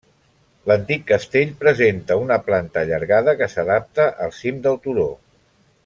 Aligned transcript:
L'antic 0.69 1.03
castell 1.11 1.51
presenta 1.59 2.17
una 2.21 2.39
planta 2.47 2.81
allargada, 2.85 3.37
que 3.43 3.49
s'adapta 3.53 4.09
al 4.27 4.35
cim 4.41 4.63
del 4.65 4.81
turó. 4.89 5.09